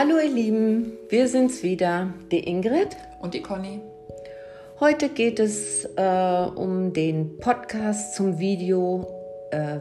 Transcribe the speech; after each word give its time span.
Hallo 0.00 0.16
ihr 0.18 0.30
Lieben, 0.30 0.92
wir 1.08 1.26
sind's 1.26 1.64
wieder, 1.64 2.14
die 2.30 2.48
Ingrid 2.48 2.96
und 3.20 3.34
die 3.34 3.42
Conny. 3.42 3.80
Heute 4.78 5.08
geht 5.08 5.40
es 5.40 5.86
äh, 5.96 6.46
um 6.54 6.92
den 6.92 7.38
Podcast 7.38 8.14
zum 8.14 8.38
Video 8.38 9.08
äh, 9.50 9.80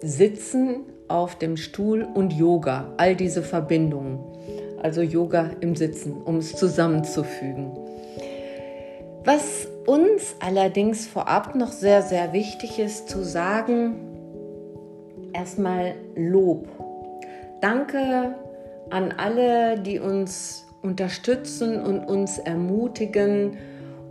Sitzen 0.00 0.84
auf 1.08 1.36
dem 1.40 1.56
Stuhl 1.56 2.06
und 2.14 2.34
Yoga, 2.34 2.94
all 2.98 3.16
diese 3.16 3.42
Verbindungen. 3.42 4.20
Also 4.80 5.02
Yoga 5.02 5.50
im 5.58 5.74
Sitzen, 5.74 6.22
um 6.22 6.36
es 6.36 6.54
zusammenzufügen. 6.54 7.76
Was 9.24 9.66
uns 9.86 10.36
allerdings 10.38 11.08
vorab 11.08 11.56
noch 11.56 11.72
sehr, 11.72 12.02
sehr 12.02 12.32
wichtig 12.32 12.78
ist 12.78 13.08
zu 13.08 13.24
sagen, 13.24 13.96
erstmal 15.32 15.96
Lob. 16.14 16.68
Danke 17.60 18.36
an 18.90 19.12
alle, 19.16 19.78
die 19.80 19.98
uns 19.98 20.66
unterstützen 20.82 21.80
und 21.82 22.00
uns 22.04 22.38
ermutigen 22.38 23.56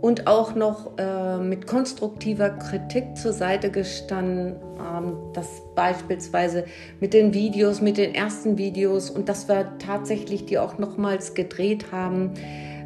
und 0.00 0.26
auch 0.26 0.54
noch 0.54 0.98
äh, 0.98 1.38
mit 1.38 1.66
konstruktiver 1.66 2.50
Kritik 2.50 3.16
zur 3.16 3.32
Seite 3.32 3.70
gestanden 3.70 4.56
haben, 4.78 5.32
dass 5.32 5.62
beispielsweise 5.74 6.64
mit 7.00 7.14
den 7.14 7.32
Videos, 7.32 7.80
mit 7.80 7.96
den 7.96 8.14
ersten 8.14 8.58
Videos 8.58 9.10
und 9.10 9.28
dass 9.28 9.48
wir 9.48 9.78
tatsächlich 9.78 10.46
die 10.46 10.58
auch 10.58 10.78
nochmals 10.78 11.34
gedreht 11.34 11.92
haben, 11.92 12.34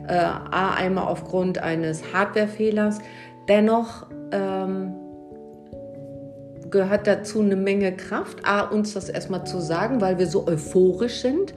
äh, 0.07 0.15
A, 0.15 0.75
einmal 0.75 1.09
aufgrund 1.09 1.59
eines 1.59 2.15
Hardwarefehlers, 2.15 3.01
dennoch 3.49 4.07
ähm, 4.31 4.95
gehört 6.71 7.07
dazu 7.07 7.41
eine 7.41 7.57
Menge 7.57 7.97
Kraft, 7.97 8.45
A, 8.45 8.61
uns 8.63 8.95
das 8.95 9.09
erstmal 9.09 9.45
zu 9.45 9.61
sagen, 9.61 10.01
weil 10.01 10.19
wir 10.19 10.29
so 10.29 10.47
euphorisch 10.47 11.21
sind 11.21 11.55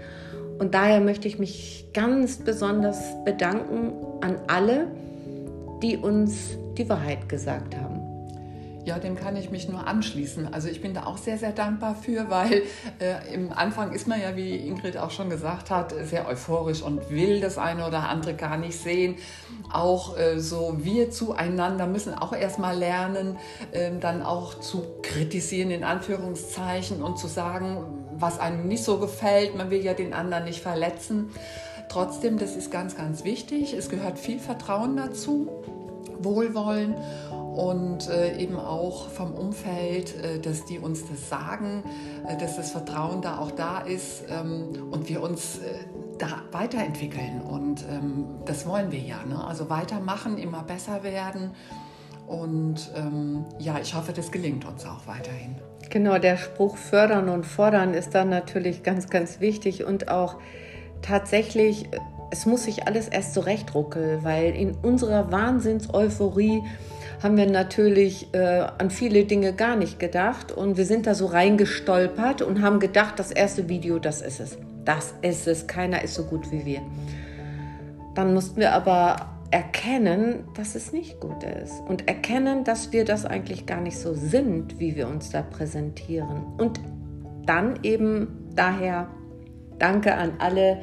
und 0.64 0.74
daher 0.74 1.02
möchte 1.02 1.28
ich 1.28 1.40
mich 1.40 1.88
ganz 1.94 2.38
besonders 2.38 2.98
bedanken 3.26 3.92
an 4.22 4.38
alle, 4.48 4.88
die 5.82 5.98
uns 5.98 6.58
die 6.78 6.88
Wahrheit 6.88 7.28
gesagt 7.28 7.76
haben. 7.76 8.00
Ja, 8.86 8.98
dem 8.98 9.16
kann 9.18 9.36
ich 9.36 9.52
mich 9.52 9.68
nur 9.68 9.86
anschließen. 9.86 10.54
Also 10.54 10.70
ich 10.70 10.82
bin 10.82 10.94
da 10.94 11.06
auch 11.06 11.18
sehr, 11.18 11.38
sehr 11.38 11.52
dankbar 11.52 11.96
für, 11.96 12.30
weil 12.30 12.64
äh, 13.00 13.34
im 13.34 13.52
Anfang 13.52 13.92
ist 13.92 14.08
man 14.08 14.22
ja, 14.22 14.38
wie 14.38 14.56
Ingrid 14.56 14.96
auch 14.96 15.12
schon 15.12 15.30
gesagt 15.30 15.70
hat, 15.70 15.94
sehr 16.04 16.30
euphorisch 16.30 16.82
und 16.82 17.10
will 17.10 17.42
das 17.42 17.58
eine 17.58 17.86
oder 17.86 18.08
andere 18.08 18.34
gar 18.34 18.56
nicht 18.56 18.78
sehen. 18.78 19.16
Auch 19.70 20.18
äh, 20.18 20.40
so 20.40 20.78
wir 20.80 21.12
zueinander 21.12 21.88
müssen 21.88 22.14
auch 22.14 22.32
erstmal 22.32 22.78
lernen, 22.78 23.38
äh, 23.74 23.92
dann 24.00 24.22
auch 24.22 24.62
zu 24.62 24.86
kritisieren 25.02 25.72
in 25.72 25.84
Anführungszeichen 25.84 27.04
und 27.04 27.20
zu 27.20 27.28
sagen, 27.28 28.03
was 28.18 28.40
einem 28.40 28.68
nicht 28.68 28.84
so 28.84 29.00
gefällt. 29.00 29.56
Man 29.56 29.70
will 29.70 29.84
ja 29.84 29.94
den 29.94 30.14
anderen 30.14 30.46
nicht 30.46 30.62
verletzen. 30.62 31.32
Trotzdem, 31.90 32.38
das 32.38 32.56
ist 32.56 32.72
ganz, 32.72 32.96
ganz 32.96 33.24
wichtig. 33.24 33.74
Es 33.74 33.90
gehört 33.90 34.18
viel 34.18 34.40
Vertrauen 34.40 34.98
dazu, 34.98 35.50
Wohlwollen 36.20 36.96
und 37.56 38.10
äh, 38.10 38.38
eben 38.38 38.58
auch 38.58 39.10
vom 39.10 39.34
Umfeld, 39.34 40.16
äh, 40.16 40.40
dass 40.40 40.66
die 40.66 40.80
uns 40.80 41.08
das 41.08 41.30
sagen, 41.30 41.84
äh, 42.28 42.38
dass 42.38 42.56
das 42.56 42.72
Vertrauen 42.72 43.22
da 43.22 43.38
auch 43.38 43.52
da 43.52 43.80
ist 43.80 44.24
ähm, 44.30 44.90
und 44.92 45.08
wir 45.10 45.22
uns 45.22 45.60
da 46.18 46.42
weiterentwickeln. 46.52 47.42
Und 47.42 47.84
ähm, 47.90 48.26
das 48.46 48.66
wollen 48.66 48.92
wir 48.92 49.00
ja. 49.00 49.24
Ne? 49.26 49.44
Also 49.46 49.70
weitermachen, 49.70 50.38
immer 50.38 50.64
besser 50.64 51.04
werden. 51.04 51.52
Und 52.28 52.92
ähm, 52.96 53.46
ja, 53.60 53.80
ich 53.82 53.94
hoffe, 53.96 54.14
das 54.14 54.32
gelingt 54.32 54.66
uns 54.66 54.86
auch 54.86 55.06
weiterhin. 55.08 55.56
Genau, 55.90 56.18
der 56.18 56.38
Spruch 56.38 56.78
fördern 56.78 57.30
und 57.30 57.46
fordern 57.46 57.94
ist 57.94 58.16
dann 58.16 58.30
natürlich 58.30 58.84
ganz, 58.84 59.10
ganz 59.10 59.40
wichtig 59.40 59.84
und 59.84 60.10
auch 60.10 60.38
tatsächlich, 61.02 61.88
es 62.32 62.46
muss 62.46 62.64
sich 62.64 62.88
alles 62.88 63.08
erst 63.08 63.34
zurechtruckeln, 63.34 64.24
weil 64.24 64.56
in 64.56 64.72
unserer 64.82 65.32
Wahnsinns-Euphorie 65.32 66.64
haben 67.22 67.38
wir 67.38 67.46
natürlich 67.46 68.34
äh, 68.34 68.66
an 68.78 68.90
viele 68.90 69.26
Dinge 69.26 69.54
gar 69.54 69.76
nicht 69.76 70.00
gedacht 70.00 70.52
und 70.52 70.78
wir 70.78 70.86
sind 70.86 71.06
da 71.06 71.16
so 71.16 71.28
reingestolpert 71.28 72.42
und 72.42 72.62
haben 72.62 72.80
gedacht, 72.80 73.20
das 73.20 73.32
erste 73.32 73.70
Video, 73.70 74.00
das 74.00 74.22
ist 74.22 74.40
es. 74.40 74.58
Das 74.84 75.14
ist 75.22 75.48
es. 75.48 75.68
Keiner 75.68 76.04
ist 76.04 76.16
so 76.16 76.24
gut 76.24 76.52
wie 76.52 76.66
wir. 76.66 76.82
Dann 78.16 78.34
mussten 78.34 78.60
wir 78.60 78.74
aber 78.74 79.33
erkennen, 79.54 80.46
dass 80.56 80.74
es 80.74 80.92
nicht 80.92 81.20
gut 81.20 81.44
ist 81.44 81.80
und 81.88 82.08
erkennen, 82.08 82.64
dass 82.64 82.92
wir 82.92 83.06
das 83.06 83.24
eigentlich 83.24 83.68
gar 83.68 83.82
nicht 83.82 84.00
so 84.00 84.16
sind, 84.16 84.80
wie 84.80 84.96
wir 84.96 85.08
uns 85.08 85.30
da 85.30 85.44
präsentieren. 85.44 86.44
Und 86.58 86.82
dann 87.46 87.80
eben 87.84 88.50
daher 88.56 89.10
danke 89.78 90.16
an 90.16 90.34
alle, 90.40 90.80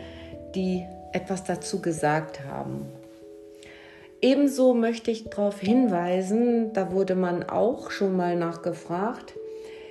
die 0.54 0.84
etwas 1.12 1.42
dazu 1.42 1.82
gesagt 1.82 2.44
haben. 2.44 2.86
Ebenso 4.22 4.72
möchte 4.72 5.10
ich 5.10 5.30
darauf 5.30 5.58
hinweisen, 5.58 6.72
da 6.72 6.92
wurde 6.92 7.16
man 7.16 7.42
auch 7.42 7.90
schon 7.90 8.16
mal 8.16 8.36
nachgefragt, 8.36 9.34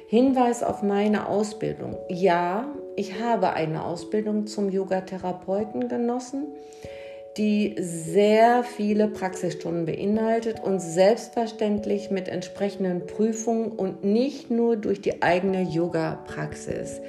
Hinweis 0.08 0.64
auf 0.64 0.82
meine 0.82 1.28
Ausbildung. 1.28 1.98
Ja, 2.08 2.74
ich 2.96 3.22
habe 3.22 3.52
eine 3.52 3.84
Ausbildung 3.84 4.48
zum 4.48 4.70
Yoga-Therapeuten 4.70 5.88
genossen, 5.88 6.48
die 7.38 7.76
sehr 7.80 8.64
viele 8.64 9.08
Praxisstunden 9.08 9.86
beinhaltet 9.86 10.60
und 10.62 10.80
selbstverständlich 10.80 12.12
mit 12.12 12.28
entsprechenden 12.28 13.06
Prüfungen 13.06 13.72
und 13.72 14.04
nicht 14.04 14.52
nur 14.52 14.76
durch 14.76 15.02
die 15.02 15.22
eigene 15.22 15.62
Yoga-Praxis. 15.62 17.00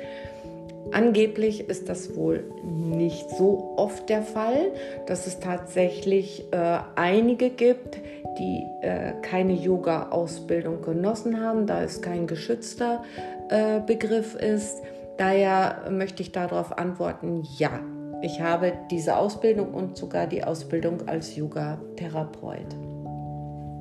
Angeblich 0.93 1.69
ist 1.69 1.89
das 1.89 2.17
wohl 2.17 2.45
nicht 2.65 3.31
so 3.31 3.75
oft 3.77 4.09
der 4.09 4.23
Fall, 4.23 4.73
dass 5.07 5.27
es 5.27 5.39
tatsächlich 5.39 6.45
äh, 6.53 6.79
einige 6.97 7.51
gibt, 7.51 7.99
die 8.39 8.67
äh, 8.83 9.13
keine 9.23 9.53
Yoga-Ausbildung 9.53 10.83
genossen 10.83 11.41
haben, 11.41 11.67
da 11.67 11.83
es 11.83 12.03
kein 12.03 12.27
geschützter 12.27 13.05
äh, 13.51 13.81
Begriff 13.81 14.35
ist. 14.35 14.79
Daher 15.17 15.91
möchte 15.91 16.23
ich 16.23 16.33
darauf 16.33 16.77
antworten, 16.77 17.47
ja, 17.59 17.81
ich 18.23 18.41
habe 18.41 18.73
diese 18.91 19.17
Ausbildung 19.17 19.73
und 19.73 19.97
sogar 19.97 20.27
die 20.27 20.45
Ausbildung 20.45 21.09
als 21.09 21.37
Yoga-Therapeut. 21.37 22.77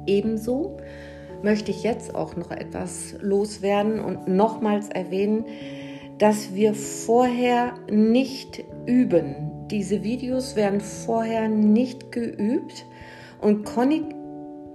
Ebenso 0.06 0.78
möchte 1.42 1.72
ich 1.72 1.84
jetzt 1.84 2.16
auch 2.16 2.36
noch 2.36 2.52
etwas 2.52 3.16
loswerden 3.22 4.00
und 4.00 4.28
nochmals 4.28 4.90
erwähnen, 4.90 5.46
dass 6.18 6.54
wir 6.54 6.74
vorher 6.74 7.74
nicht 7.90 8.64
üben. 8.86 9.68
Diese 9.72 10.04
Videos 10.04 10.56
werden 10.56 10.82
vorher 10.82 11.48
nicht 11.48 12.12
geübt 12.12 12.86
und 13.42 13.64
Conny 13.64 14.04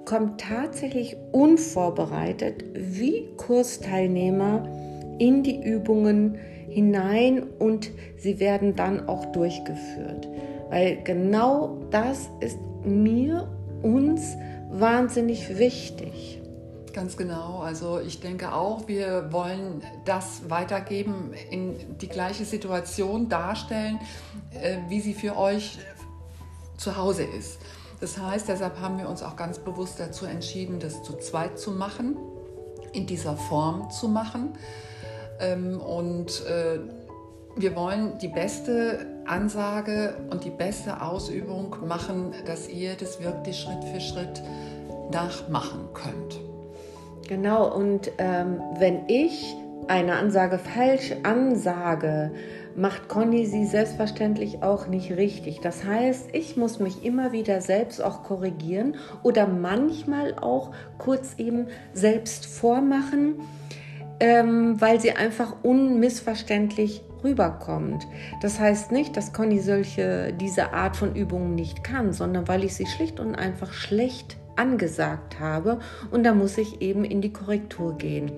kommt 0.04 0.40
tatsächlich 0.40 1.16
unvorbereitet 1.32 2.64
wie 2.74 3.28
Kursteilnehmer 3.36 4.68
in 5.18 5.42
die 5.42 5.62
Übungen 5.62 6.38
hinein 6.74 7.44
und 7.58 7.90
sie 8.18 8.40
werden 8.40 8.74
dann 8.74 9.08
auch 9.08 9.26
durchgeführt. 9.26 10.28
Weil 10.70 11.02
genau 11.04 11.78
das 11.90 12.28
ist 12.40 12.58
mir, 12.84 13.48
uns 13.82 14.36
wahnsinnig 14.70 15.58
wichtig. 15.58 16.40
Ganz 16.92 17.16
genau. 17.16 17.58
Also 17.58 18.00
ich 18.00 18.20
denke 18.20 18.52
auch, 18.52 18.88
wir 18.88 19.32
wollen 19.32 19.82
das 20.04 20.48
weitergeben, 20.48 21.32
in 21.50 21.98
die 21.98 22.08
gleiche 22.08 22.44
Situation 22.44 23.28
darstellen, 23.28 24.00
äh, 24.52 24.78
wie 24.88 25.00
sie 25.00 25.14
für 25.14 25.36
euch 25.36 25.78
zu 26.76 26.96
Hause 26.96 27.24
ist. 27.24 27.58
Das 28.00 28.18
heißt, 28.18 28.48
deshalb 28.48 28.80
haben 28.80 28.98
wir 28.98 29.08
uns 29.08 29.22
auch 29.22 29.36
ganz 29.36 29.58
bewusst 29.58 30.00
dazu 30.00 30.26
entschieden, 30.26 30.78
das 30.78 31.02
zu 31.02 31.16
zweit 31.18 31.58
zu 31.58 31.70
machen, 31.70 32.16
in 32.92 33.06
dieser 33.06 33.36
Form 33.36 33.90
zu 33.90 34.08
machen. 34.08 34.54
Ähm, 35.40 35.80
und 35.80 36.44
äh, 36.46 36.78
wir 37.56 37.76
wollen 37.76 38.18
die 38.18 38.28
beste 38.28 39.06
Ansage 39.26 40.16
und 40.30 40.44
die 40.44 40.50
beste 40.50 41.00
Ausübung 41.00 41.76
machen, 41.86 42.32
dass 42.46 42.68
ihr 42.68 42.94
das 42.94 43.22
wirklich 43.22 43.58
Schritt 43.58 43.84
für 43.84 44.00
Schritt 44.00 44.42
nachmachen 45.12 45.88
könnt. 45.94 46.40
Genau, 47.28 47.74
und 47.74 48.10
ähm, 48.18 48.60
wenn 48.78 49.08
ich 49.08 49.56
eine 49.88 50.14
Ansage 50.14 50.58
falsch 50.58 51.14
ansage, 51.22 52.32
macht 52.76 53.08
Conny 53.08 53.46
sie 53.46 53.66
selbstverständlich 53.66 54.62
auch 54.62 54.88
nicht 54.88 55.12
richtig. 55.12 55.60
Das 55.60 55.84
heißt, 55.84 56.30
ich 56.32 56.56
muss 56.56 56.80
mich 56.80 57.04
immer 57.04 57.32
wieder 57.32 57.60
selbst 57.60 58.02
auch 58.02 58.24
korrigieren 58.24 58.96
oder 59.22 59.46
manchmal 59.46 60.34
auch 60.38 60.72
kurz 60.98 61.34
eben 61.38 61.68
selbst 61.92 62.46
vormachen, 62.46 63.40
ähm, 64.20 64.80
weil 64.80 65.00
sie 65.00 65.12
einfach 65.12 65.56
unmissverständlich 65.62 67.02
rüberkommt. 67.22 68.06
Das 68.42 68.60
heißt 68.60 68.92
nicht, 68.92 69.16
dass 69.16 69.32
Conny 69.32 69.58
solche, 69.58 70.32
diese 70.32 70.72
Art 70.72 70.96
von 70.96 71.16
Übungen 71.16 71.54
nicht 71.54 71.82
kann, 71.82 72.12
sondern 72.12 72.46
weil 72.46 72.64
ich 72.64 72.74
sie 72.74 72.86
schlicht 72.86 73.18
und 73.18 73.34
einfach 73.34 73.72
schlecht 73.72 74.36
angesagt 74.56 75.40
habe 75.40 75.80
und 76.12 76.22
da 76.24 76.32
muss 76.32 76.58
ich 76.58 76.80
eben 76.80 77.04
in 77.04 77.20
die 77.20 77.32
Korrektur 77.32 77.96
gehen. 77.98 78.30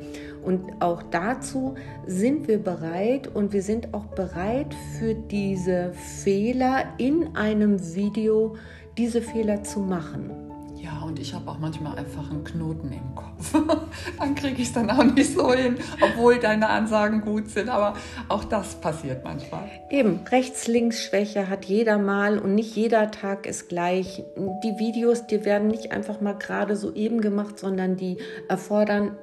Und 0.42 0.80
auch 0.80 1.02
dazu 1.02 1.74
sind 2.06 2.48
wir 2.48 2.58
bereit 2.58 3.28
und 3.28 3.52
wir 3.52 3.62
sind 3.62 3.92
auch 3.92 4.06
bereit 4.06 4.74
für 4.98 5.14
diese 5.14 5.92
Fehler 5.92 6.84
in 6.98 7.36
einem 7.36 7.94
Video, 7.94 8.56
diese 8.96 9.20
Fehler 9.20 9.62
zu 9.62 9.80
machen. 9.80 10.45
Ja, 10.86 11.04
und 11.04 11.18
ich 11.18 11.34
habe 11.34 11.50
auch 11.50 11.58
manchmal 11.58 11.98
einfach 11.98 12.30
einen 12.30 12.44
Knoten 12.44 12.92
im 12.92 13.14
Kopf. 13.16 13.52
dann 14.18 14.36
kriege 14.36 14.62
ich 14.62 14.68
es 14.68 14.72
dann 14.72 14.88
auch 14.88 15.02
nicht 15.02 15.34
so 15.34 15.52
hin, 15.52 15.78
obwohl 16.00 16.38
deine 16.38 16.68
Ansagen 16.68 17.22
gut 17.22 17.50
sind. 17.50 17.68
Aber 17.68 17.94
auch 18.28 18.44
das 18.44 18.76
passiert 18.76 19.24
manchmal. 19.24 19.68
Eben, 19.90 20.20
Rechts-Links-Schwäche 20.30 21.48
hat 21.48 21.64
jeder 21.64 21.98
mal 21.98 22.38
und 22.38 22.54
nicht 22.54 22.76
jeder 22.76 23.10
Tag 23.10 23.46
ist 23.46 23.68
gleich. 23.68 24.22
Die 24.36 24.78
Videos, 24.78 25.26
die 25.26 25.44
werden 25.44 25.66
nicht 25.66 25.90
einfach 25.90 26.20
mal 26.20 26.34
gerade 26.34 26.76
so 26.76 26.94
eben 26.94 27.20
gemacht, 27.20 27.58
sondern 27.58 27.96
die 27.96 28.18
erfordern 28.48 29.16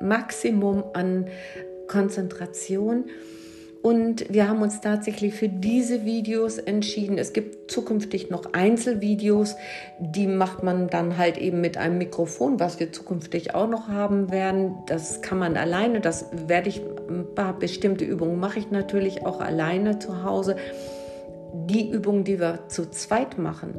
Maximum 0.00 0.82
an 0.94 1.26
Konzentration. 1.88 3.04
Und 3.86 4.32
wir 4.34 4.48
haben 4.48 4.62
uns 4.62 4.80
tatsächlich 4.80 5.34
für 5.34 5.48
diese 5.48 6.04
Videos 6.04 6.58
entschieden. 6.58 7.18
Es 7.18 7.32
gibt 7.32 7.70
zukünftig 7.70 8.30
noch 8.30 8.52
Einzelvideos, 8.52 9.54
die 10.00 10.26
macht 10.26 10.64
man 10.64 10.88
dann 10.88 11.16
halt 11.16 11.38
eben 11.38 11.60
mit 11.60 11.76
einem 11.76 11.96
Mikrofon, 11.96 12.58
was 12.58 12.80
wir 12.80 12.90
zukünftig 12.90 13.54
auch 13.54 13.68
noch 13.68 13.86
haben 13.86 14.32
werden. 14.32 14.74
Das 14.86 15.22
kann 15.22 15.38
man 15.38 15.56
alleine, 15.56 16.00
das 16.00 16.26
werde 16.48 16.68
ich, 16.68 16.82
ein 17.08 17.32
paar 17.36 17.56
bestimmte 17.56 18.04
Übungen 18.04 18.40
mache 18.40 18.58
ich 18.58 18.72
natürlich 18.72 19.24
auch 19.24 19.38
alleine 19.40 20.00
zu 20.00 20.24
Hause. 20.24 20.56
Die 21.54 21.88
Übungen, 21.88 22.24
die 22.24 22.40
wir 22.40 22.66
zu 22.66 22.90
zweit 22.90 23.38
machen, 23.38 23.74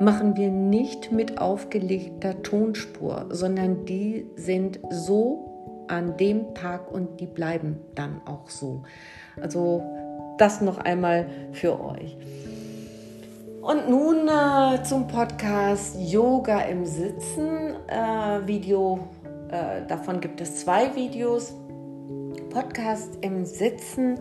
machen 0.00 0.36
wir 0.36 0.50
nicht 0.50 1.12
mit 1.12 1.38
aufgelegter 1.38 2.42
Tonspur, 2.42 3.26
sondern 3.30 3.84
die 3.84 4.26
sind 4.34 4.80
so 4.90 5.84
an 5.86 6.16
dem 6.16 6.52
Tag 6.54 6.90
und 6.90 7.20
die 7.20 7.26
bleiben 7.26 7.78
dann 7.94 8.22
auch 8.26 8.48
so. 8.50 8.82
Also 9.40 9.82
das 10.38 10.60
noch 10.60 10.78
einmal 10.78 11.26
für 11.52 11.80
euch. 11.82 12.16
Und 13.62 13.88
nun 13.88 14.28
äh, 14.28 14.82
zum 14.82 15.06
Podcast 15.06 15.96
Yoga 15.96 16.62
im 16.62 16.84
Sitzen. 16.84 17.76
Äh, 17.86 18.46
Video, 18.46 19.06
äh, 19.50 19.86
davon 19.86 20.20
gibt 20.20 20.40
es 20.40 20.56
zwei 20.56 20.94
Videos. 20.96 21.54
Podcast 22.50 23.18
im 23.20 23.44
Sitzen 23.44 24.18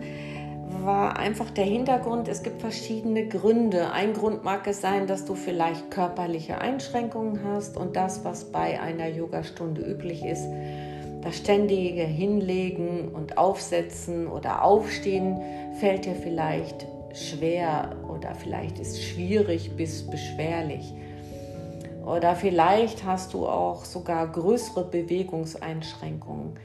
war 0.83 1.17
einfach 1.17 1.49
der 1.49 1.65
Hintergrund. 1.65 2.27
Es 2.27 2.43
gibt 2.43 2.61
verschiedene 2.61 3.27
Gründe. 3.27 3.91
Ein 3.91 4.13
Grund 4.13 4.43
mag 4.43 4.67
es 4.67 4.81
sein, 4.81 5.07
dass 5.07 5.25
du 5.25 5.35
vielleicht 5.35 5.91
körperliche 5.91 6.59
Einschränkungen 6.59 7.41
hast 7.43 7.77
und 7.77 7.95
das, 7.95 8.23
was 8.23 8.51
bei 8.51 8.79
einer 8.79 9.07
Yogastunde 9.07 9.81
üblich 9.81 10.23
ist, 10.23 10.45
das 11.21 11.37
ständige 11.37 12.03
Hinlegen 12.03 13.09
und 13.09 13.37
Aufsetzen 13.37 14.27
oder 14.27 14.63
Aufstehen 14.63 15.39
fällt 15.79 16.05
dir 16.05 16.15
vielleicht 16.15 16.87
schwer 17.13 17.95
oder 18.09 18.33
vielleicht 18.33 18.79
ist 18.79 19.01
schwierig 19.03 19.75
bis 19.75 20.09
beschwerlich. 20.09 20.93
Oder 22.05 22.35
vielleicht 22.35 23.05
hast 23.05 23.33
du 23.33 23.45
auch 23.47 23.85
sogar 23.85 24.27
größere 24.27 24.85
Bewegungseinschränkungen. 24.85 26.57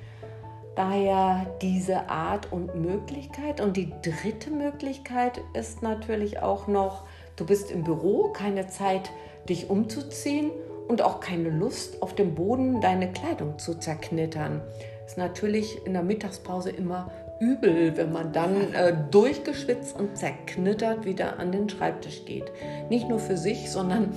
Daher 0.75 1.47
diese 1.61 2.09
Art 2.09 2.53
und 2.53 2.75
Möglichkeit. 2.75 3.61
Und 3.61 3.77
die 3.77 3.93
dritte 4.03 4.51
Möglichkeit 4.51 5.41
ist 5.53 5.83
natürlich 5.83 6.41
auch 6.41 6.67
noch, 6.67 7.05
du 7.37 7.45
bist 7.45 7.71
im 7.71 7.85
Büro, 7.85 8.29
keine 8.33 8.69
Zeit, 8.69 9.11
dich 9.49 9.69
umzuziehen 9.69 10.51
und 10.89 11.03
auch 11.03 11.21
keine 11.21 11.51
Lust, 11.51 12.03
auf 12.03 12.15
dem 12.15 12.35
Boden 12.35 12.81
deine 12.81 13.13
Kleidung 13.13 13.59
zu 13.59 13.75
zerknittern. 13.75 14.61
Ist 15.07 15.19
natürlich 15.19 15.85
in 15.87 15.93
der 15.93 16.03
Mittagspause 16.03 16.71
immer 16.71 17.11
übel, 17.41 17.97
wenn 17.97 18.13
man 18.13 18.33
dann 18.33 18.73
äh, 18.73 18.95
durchgeschwitzt 19.11 19.99
und 19.99 20.17
zerknittert 20.17 21.05
wieder 21.05 21.39
an 21.39 21.53
den 21.53 21.69
Schreibtisch 21.69 22.25
geht. 22.25 22.51
Nicht 22.89 23.09
nur 23.09 23.19
für 23.19 23.37
sich, 23.37 23.71
sondern 23.71 24.13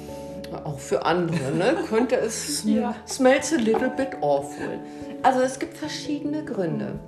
auch 0.64 0.80
für 0.80 1.06
andere. 1.06 1.52
Ne? 1.52 1.76
Könnte 1.90 2.16
es 2.16 2.64
ja. 2.66 2.96
smells 3.08 3.54
a 3.54 3.58
little 3.58 3.90
bit 3.96 4.22
awful. 4.22 4.80
Also 5.22 5.42
es 5.42 5.60
gibt 5.60 5.78
verschiedene 5.78 6.44
Gründe. 6.46 7.00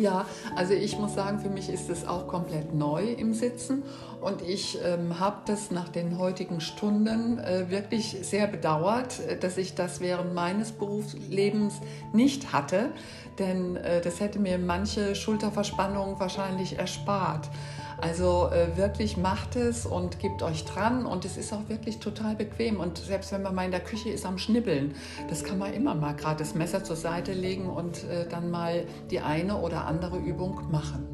Ja, 0.00 0.24
also 0.56 0.72
ich 0.72 0.98
muss 0.98 1.14
sagen, 1.14 1.40
für 1.40 1.50
mich 1.50 1.68
ist 1.68 1.90
es 1.90 2.06
auch 2.06 2.26
komplett 2.26 2.72
neu 2.72 3.04
im 3.04 3.34
Sitzen 3.34 3.82
und 4.22 4.40
ich 4.40 4.78
ähm, 4.82 5.20
habe 5.20 5.42
das 5.44 5.70
nach 5.70 5.90
den 5.90 6.16
heutigen 6.16 6.62
Stunden 6.62 7.38
äh, 7.38 7.68
wirklich 7.68 8.16
sehr 8.22 8.46
bedauert, 8.46 9.20
äh, 9.20 9.36
dass 9.36 9.58
ich 9.58 9.74
das 9.74 10.00
während 10.00 10.32
meines 10.32 10.72
Berufslebens 10.72 11.74
nicht 12.14 12.50
hatte, 12.54 12.92
denn 13.38 13.76
äh, 13.76 14.00
das 14.00 14.20
hätte 14.20 14.38
mir 14.38 14.56
manche 14.56 15.14
Schulterverspannungen 15.14 16.18
wahrscheinlich 16.18 16.78
erspart. 16.78 17.50
Also 18.00 18.48
äh, 18.50 18.76
wirklich 18.76 19.16
macht 19.16 19.56
es 19.56 19.86
und 19.86 20.18
gebt 20.20 20.42
euch 20.42 20.64
dran 20.64 21.06
und 21.06 21.24
es 21.24 21.36
ist 21.36 21.52
auch 21.52 21.68
wirklich 21.68 21.98
total 21.98 22.34
bequem. 22.34 22.80
Und 22.80 22.98
selbst 22.98 23.32
wenn 23.32 23.42
man 23.42 23.54
mal 23.54 23.64
in 23.64 23.70
der 23.70 23.80
Küche 23.80 24.10
ist 24.10 24.24
am 24.24 24.38
Schnibbeln, 24.38 24.94
das 25.28 25.44
kann 25.44 25.58
man 25.58 25.74
immer 25.74 25.94
mal 25.94 26.14
gerade 26.14 26.38
das 26.38 26.54
Messer 26.54 26.82
zur 26.82 26.96
Seite 26.96 27.32
legen 27.32 27.68
und 27.68 28.04
äh, 28.04 28.26
dann 28.28 28.50
mal 28.50 28.84
die 29.10 29.20
eine 29.20 29.56
oder 29.58 29.86
andere 29.86 30.18
Übung 30.18 30.70
machen. 30.70 31.06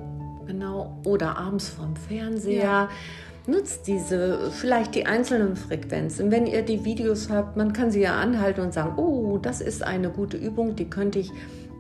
Genau, 0.47 0.97
oder 1.05 1.37
abends 1.37 1.69
vorm 1.69 1.97
Fernseher. 1.97 2.63
Ja 2.63 2.89
nutzt 3.49 3.87
diese, 3.87 4.51
vielleicht 4.51 4.95
die 4.95 5.07
einzelnen 5.07 5.57
Frequenzen. 5.57 6.31
Wenn 6.31 6.47
ihr 6.47 6.63
die 6.63 6.85
Videos 6.85 7.31
habt, 7.31 7.57
man 7.57 7.73
kann 7.73 7.91
sie 7.91 8.01
ja 8.01 8.19
anhalten 8.19 8.61
und 8.61 8.75
sagen, 8.75 8.95
oh, 8.97 9.39
das 9.39 9.61
ist 9.61 9.83
eine 9.83 10.11
gute 10.11 10.37
Übung, 10.37 10.75
die 10.75 10.91
könnte 10.91 11.21
ich 11.21 11.31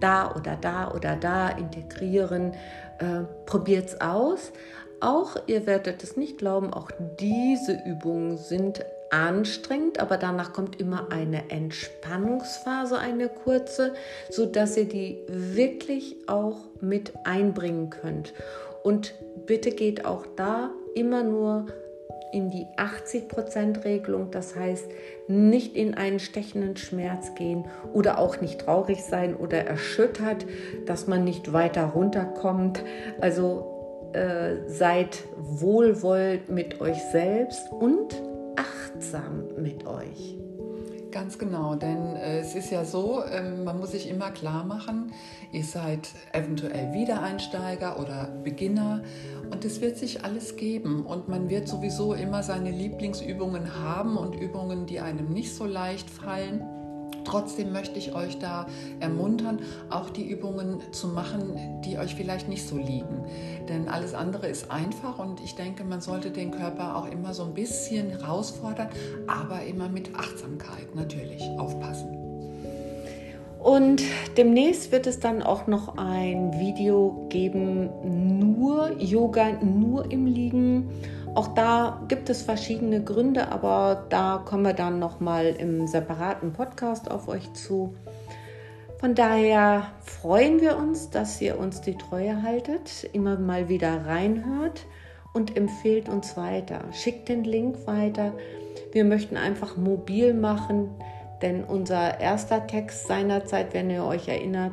da 0.00 0.34
oder 0.34 0.56
da 0.56 0.92
oder 0.92 1.16
da 1.16 1.48
integrieren. 1.48 2.52
Äh, 2.98 3.24
Probiert 3.46 3.88
es 3.88 4.00
aus. 4.00 4.52
Auch, 5.00 5.36
ihr 5.46 5.66
werdet 5.66 6.02
es 6.02 6.16
nicht 6.16 6.38
glauben, 6.38 6.72
auch 6.72 6.90
diese 7.20 7.78
Übungen 7.86 8.38
sind 8.38 8.84
anstrengend, 9.10 10.00
aber 10.00 10.16
danach 10.16 10.52
kommt 10.52 10.80
immer 10.80 11.08
eine 11.10 11.50
Entspannungsphase, 11.50 12.98
eine 12.98 13.28
kurze, 13.28 13.94
so 14.30 14.46
dass 14.46 14.76
ihr 14.76 14.86
die 14.86 15.18
wirklich 15.28 16.16
auch 16.26 16.58
mit 16.80 17.12
einbringen 17.24 17.90
könnt. 17.90 18.32
Und 18.82 19.14
bitte 19.46 19.70
geht 19.70 20.04
auch 20.04 20.24
da 20.36 20.70
immer 20.94 21.22
nur 21.22 21.66
in 22.32 22.50
die 22.50 22.66
80%-Regelung, 22.76 24.30
das 24.30 24.56
heißt 24.56 24.86
nicht 25.28 25.76
in 25.76 25.94
einen 25.94 26.18
stechenden 26.18 26.76
Schmerz 26.76 27.34
gehen 27.34 27.66
oder 27.92 28.18
auch 28.18 28.40
nicht 28.40 28.62
traurig 28.62 29.04
sein 29.04 29.36
oder 29.36 29.64
erschüttert, 29.64 30.44
dass 30.86 31.06
man 31.06 31.24
nicht 31.24 31.52
weiter 31.52 31.84
runterkommt. 31.86 32.82
Also 33.20 33.75
äh, 34.16 34.68
seid 34.68 35.24
wohlwollend 35.36 36.48
mit 36.48 36.80
euch 36.80 37.02
selbst 37.12 37.70
und 37.70 38.22
achtsam 38.56 39.44
mit 39.58 39.86
euch. 39.86 40.38
Ganz 41.10 41.38
genau, 41.38 41.74
denn 41.74 42.16
äh, 42.16 42.40
es 42.40 42.54
ist 42.54 42.70
ja 42.70 42.84
so, 42.84 43.22
ähm, 43.30 43.64
man 43.64 43.78
muss 43.78 43.92
sich 43.92 44.08
immer 44.08 44.30
klar 44.30 44.64
machen, 44.64 45.12
ihr 45.52 45.64
seid 45.64 46.08
eventuell 46.32 46.92
Wiedereinsteiger 46.94 48.00
oder 48.00 48.28
Beginner 48.42 49.02
und 49.50 49.64
es 49.64 49.80
wird 49.80 49.98
sich 49.98 50.24
alles 50.24 50.56
geben 50.56 51.04
und 51.04 51.28
man 51.28 51.48
wird 51.50 51.68
sowieso 51.68 52.14
immer 52.14 52.42
seine 52.42 52.70
Lieblingsübungen 52.70 53.82
haben 53.82 54.16
und 54.16 54.34
Übungen, 54.34 54.86
die 54.86 55.00
einem 55.00 55.32
nicht 55.32 55.54
so 55.54 55.66
leicht 55.66 56.08
fallen. 56.10 56.64
Trotzdem 57.26 57.72
möchte 57.72 57.98
ich 57.98 58.14
euch 58.14 58.38
da 58.38 58.66
ermuntern, 59.00 59.58
auch 59.90 60.10
die 60.10 60.28
Übungen 60.28 60.80
zu 60.92 61.08
machen, 61.08 61.80
die 61.84 61.98
euch 61.98 62.14
vielleicht 62.14 62.48
nicht 62.48 62.66
so 62.66 62.76
liegen. 62.76 63.24
Denn 63.68 63.88
alles 63.88 64.14
andere 64.14 64.46
ist 64.46 64.70
einfach 64.70 65.18
und 65.18 65.40
ich 65.40 65.56
denke, 65.56 65.82
man 65.82 66.00
sollte 66.00 66.30
den 66.30 66.52
Körper 66.52 66.96
auch 66.96 67.10
immer 67.10 67.34
so 67.34 67.42
ein 67.42 67.54
bisschen 67.54 68.10
herausfordern, 68.10 68.88
aber 69.26 69.64
immer 69.64 69.88
mit 69.88 70.14
Achtsamkeit 70.14 70.94
natürlich 70.94 71.42
aufpassen. 71.58 72.16
Und 73.58 74.00
demnächst 74.36 74.92
wird 74.92 75.08
es 75.08 75.18
dann 75.18 75.42
auch 75.42 75.66
noch 75.66 75.98
ein 75.98 76.52
Video 76.60 77.26
geben, 77.30 77.90
nur 78.38 78.92
Yoga, 79.00 79.54
nur 79.60 80.08
im 80.12 80.26
Liegen 80.26 80.90
auch 81.36 81.48
da 81.48 82.00
gibt 82.08 82.30
es 82.30 82.40
verschiedene 82.40 83.04
Gründe, 83.04 83.52
aber 83.52 84.06
da 84.08 84.42
kommen 84.42 84.64
wir 84.64 84.72
dann 84.72 84.98
noch 84.98 85.20
mal 85.20 85.44
im 85.46 85.86
separaten 85.86 86.54
Podcast 86.54 87.10
auf 87.10 87.28
euch 87.28 87.52
zu. 87.52 87.94
Von 88.98 89.14
daher 89.14 89.88
freuen 90.00 90.62
wir 90.62 90.78
uns, 90.78 91.10
dass 91.10 91.38
ihr 91.42 91.58
uns 91.58 91.82
die 91.82 91.98
Treue 91.98 92.42
haltet, 92.42 93.06
immer 93.12 93.38
mal 93.38 93.68
wieder 93.68 94.06
reinhört 94.06 94.86
und 95.34 95.58
empfehlt 95.58 96.08
uns 96.08 96.38
weiter. 96.38 96.80
Schickt 96.92 97.28
den 97.28 97.44
Link 97.44 97.86
weiter. 97.86 98.32
Wir 98.92 99.04
möchten 99.04 99.36
einfach 99.36 99.76
mobil 99.76 100.32
machen, 100.32 100.88
denn 101.42 101.64
unser 101.64 102.18
erster 102.18 102.66
Text 102.66 103.08
seinerzeit, 103.08 103.74
wenn 103.74 103.90
ihr 103.90 104.04
euch 104.04 104.26
erinnert, 104.26 104.72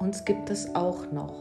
uns 0.00 0.24
gibt 0.24 0.50
es 0.50 0.74
auch 0.74 1.12
noch. 1.12 1.34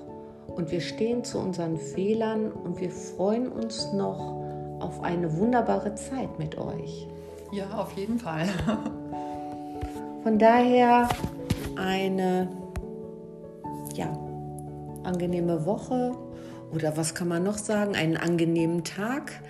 Und 0.45 0.69
wir 0.69 0.81
stehen 0.81 1.23
zu 1.23 1.39
unseren 1.39 1.77
Fehlern 1.77 2.51
und 2.51 2.79
wir 2.79 2.91
freuen 2.91 3.47
uns 3.47 3.91
noch 3.93 4.38
auf 4.79 5.03
eine 5.03 5.37
wunderbare 5.37 5.95
Zeit 5.95 6.39
mit 6.39 6.57
euch. 6.57 7.07
Ja, 7.51 7.69
auf 7.77 7.93
jeden 7.93 8.19
Fall. 8.19 8.47
Von 10.23 10.37
daher 10.37 11.09
eine 11.75 12.49
ja, 13.95 14.11
angenehme 15.03 15.65
Woche 15.65 16.11
oder 16.73 16.95
was 16.97 17.15
kann 17.15 17.27
man 17.27 17.43
noch 17.43 17.57
sagen? 17.57 17.95
Einen 17.95 18.17
angenehmen 18.17 18.83
Tag. 18.83 19.41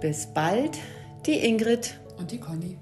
Bis 0.00 0.26
bald, 0.26 0.78
die 1.26 1.44
Ingrid 1.46 2.00
und 2.18 2.32
die 2.32 2.38
Conny. 2.38 2.78